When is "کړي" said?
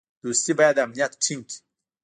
1.49-1.57